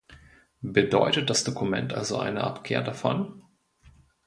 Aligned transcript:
Bedeutet 0.63 1.29
das 1.29 1.43
Dokument 1.43 1.93
also 1.93 2.17
eine 2.17 2.43
Abkehr 2.43 2.81
davon? 2.81 3.43